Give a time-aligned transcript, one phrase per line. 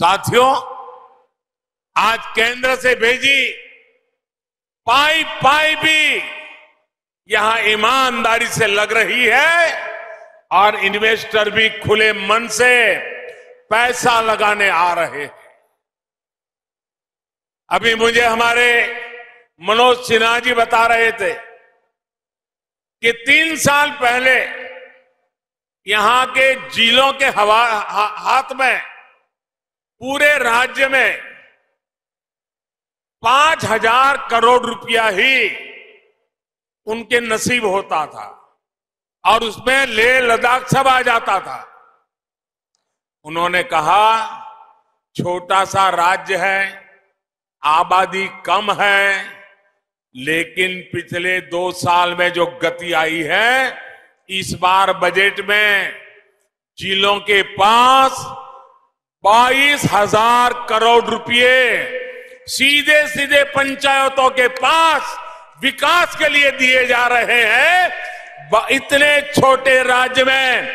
[0.00, 0.50] साथियों
[1.96, 3.52] आज केंद्र से भेजी
[4.86, 6.22] पाई पाई भी
[7.28, 9.72] यहाँ ईमानदारी से लग रही है
[10.52, 12.96] और इन्वेस्टर भी खुले मन से
[13.70, 15.30] पैसा लगाने आ रहे हैं।
[17.70, 18.70] अभी मुझे हमारे
[19.60, 21.32] मनोज सिन्हा जी बता रहे थे
[23.02, 24.38] कि तीन साल पहले
[25.86, 28.89] यहाँ के जिलों के हवा हा, हाथ में
[30.00, 31.18] पूरे राज्य में
[33.22, 35.48] पाँच हज़ार करोड़ रुपया ही
[36.86, 38.26] उनके नसीब होता था
[39.24, 41.66] और उसमें लेह लद्दाख सब आ जाता था।
[43.24, 44.06] उन्होंने कहा,
[45.16, 46.62] छोटा सा राज्य है,
[47.62, 49.24] आबादी कम है,
[50.14, 53.76] लेकिन पिछले दो साल में जो गति आई है,
[54.28, 55.92] इस बार बजट में
[56.78, 58.24] जिलों के पास
[59.24, 65.16] बाईस हज़ार करोड़ रुपए सीधे सीधे पंचायतों के पास
[65.62, 70.68] विकास के लिए दिए जा रहे हैं। इतने छोटे राज्य में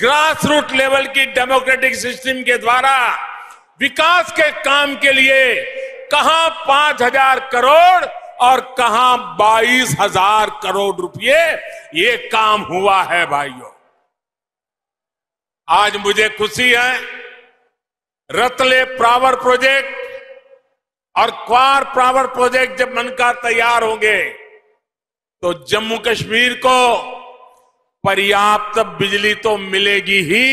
[0.00, 2.94] ग्रास रूट लेवल की डेमोक्रेटिक सिस्टम के द्वारा
[3.80, 5.54] विकास के काम के लिए
[6.12, 8.04] कहा पाँच हज़ार करोड़
[8.42, 11.44] और कहा बाईस हज़ार करोड़ रुपए
[11.96, 13.76] ये काम हुआ है भाइयों।
[15.68, 17.17] आज मुझे खुशी है
[18.30, 19.96] रतले प्रावर प्रोजेक्ट
[21.16, 24.22] और क्वार प्रावर प्रोजेक्ट जब बनकर तैयार होंगे
[25.42, 26.96] तो जम्मू कश्मीर को
[28.04, 30.48] पर्याप्त बिजली तो मिलेगी ही।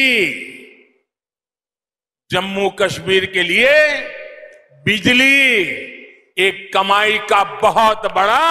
[2.29, 3.73] जम्मू कश्मीर के लिए
[4.85, 5.61] बिजली
[6.37, 8.47] एक कमाई का बहुत बड़ा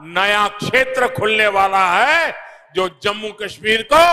[0.00, 2.34] नया क्षेत्र खुलने वाला है,
[2.74, 4.04] जो जम्मू कश्मीर को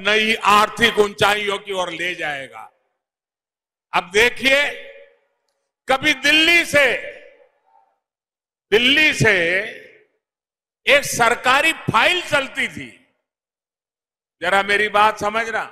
[0.00, 2.70] नई आर्थिक ऊंचाइयों की ओर ले जाएगा।
[3.92, 4.64] अब देखिए,
[5.88, 6.86] कभी दिल्ली से
[8.72, 9.34] दिल्ली से
[10.86, 12.88] एक सरकारी फ़ाइल चलती थी।
[14.42, 15.64] जरा मेरी बात समझना।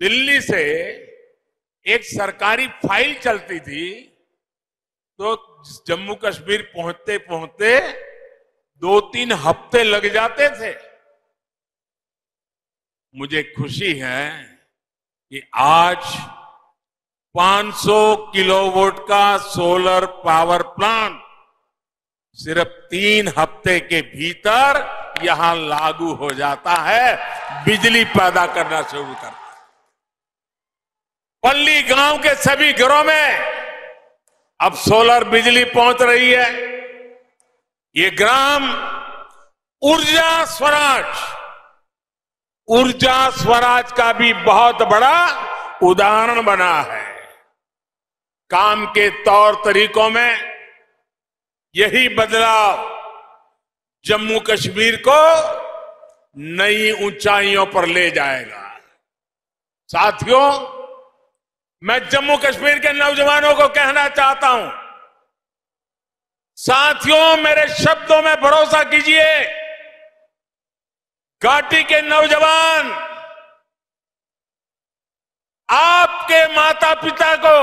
[0.00, 0.62] दिल्ली से
[1.86, 3.90] एक सरकारी फ़ाइल चलती थी
[5.18, 5.34] तो
[5.86, 7.78] जम्मू कश्मीर पहुँचते पहुँचते
[8.82, 10.74] दो तीन हफ़्ते लग जाते थे।
[13.14, 14.30] मुझे खुशी है
[15.32, 16.04] कि आज
[17.34, 21.20] 500 किलोवाट का सोलर पावर प्लांट
[22.38, 24.80] सिर्फ़ तीन हफ़्ते के भीतर
[25.24, 27.14] यहाँ लागू हो जाता है,
[27.64, 29.40] बिजली पैदा करना शुरू करता
[31.42, 33.38] पल्ली गाँव के सभी घरों में
[34.60, 36.50] अब सोलर बिजली पहुँच रही है।
[37.94, 38.68] ये ग्राम
[39.82, 41.04] ऊर्जा स्वराज
[42.68, 45.16] ऊर्जा स्वराज का भी बहुत बड़ा
[45.82, 47.11] उदाहरण बना है।
[48.52, 50.30] काम के तौर तरीकों में
[51.74, 52.90] यही बदलाव
[54.04, 55.20] जम्मू कश्मीर को
[56.56, 58.60] नई ऊंचाइयों पर ले जाएगा।
[59.90, 60.48] साथियों,
[61.82, 64.70] मैं जम्मू कश्मीर के नौजवानों को कहना चाहता हूँ,
[66.58, 69.30] साथियों, मेरे शब्दों में भरोसा कीजिए,
[71.42, 72.90] घाटी के नौजवान,
[75.68, 77.56] आपके माता पिता को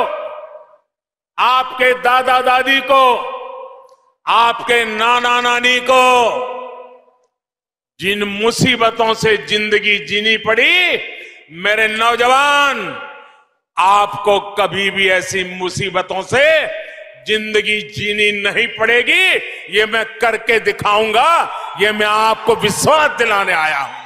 [1.40, 3.04] आपके दादा दादी को,
[4.26, 6.04] आपके नाना नानी को,
[8.00, 10.98] जिन मुसीबतों से ज़िंदगी जीनी पड़ी,
[11.64, 12.78] मेरे नौजवान,
[13.78, 16.46] आपको कभी भी ऐसी मुसीबतों से
[17.28, 19.24] ज़िंदगी जीनी नहीं पड़ेगी।
[19.78, 21.32] ये मैं करके दिखाऊँगा,
[21.82, 23.99] ये मैं आपको विश्वास दिलाने आया हूँ।